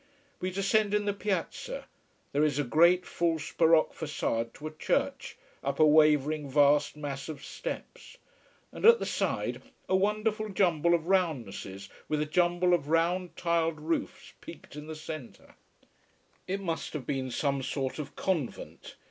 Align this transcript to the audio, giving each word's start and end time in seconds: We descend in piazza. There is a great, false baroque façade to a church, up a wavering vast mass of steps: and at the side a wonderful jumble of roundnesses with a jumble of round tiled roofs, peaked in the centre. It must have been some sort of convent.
We 0.39 0.49
descend 0.49 0.95
in 0.95 1.05
piazza. 1.13 1.85
There 2.31 2.43
is 2.43 2.57
a 2.57 2.63
great, 2.63 3.05
false 3.05 3.51
baroque 3.51 3.93
façade 3.93 4.51
to 4.53 4.65
a 4.65 4.71
church, 4.71 5.37
up 5.63 5.79
a 5.79 5.85
wavering 5.85 6.49
vast 6.49 6.97
mass 6.97 7.29
of 7.29 7.45
steps: 7.45 8.17
and 8.71 8.83
at 8.83 8.97
the 8.97 9.05
side 9.05 9.61
a 9.87 9.95
wonderful 9.95 10.49
jumble 10.49 10.95
of 10.95 11.05
roundnesses 11.07 11.87
with 12.09 12.19
a 12.19 12.25
jumble 12.25 12.73
of 12.73 12.89
round 12.89 13.35
tiled 13.35 13.79
roofs, 13.79 14.33
peaked 14.41 14.75
in 14.75 14.87
the 14.87 14.95
centre. 14.95 15.53
It 16.47 16.61
must 16.61 16.93
have 16.93 17.05
been 17.05 17.29
some 17.29 17.61
sort 17.61 17.99
of 17.99 18.15
convent. 18.15 18.95